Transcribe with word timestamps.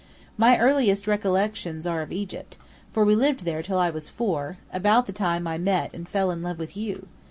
My 0.35 0.57
earliest 0.57 1.05
recollections 1.05 1.85
are 1.85 2.01
of 2.01 2.11
Egypt, 2.11 2.57
for 2.91 3.05
we 3.05 3.13
lived 3.13 3.45
there 3.45 3.61
till 3.61 3.77
I 3.77 3.91
was 3.91 4.09
four 4.09 4.57
about 4.73 5.05
the 5.05 5.13
time 5.13 5.45
I 5.45 5.59
met 5.59 5.93
and 5.93 6.09
fell 6.09 6.31
in 6.31 6.41
love 6.41 6.57
with 6.57 6.75
you. 6.75 7.07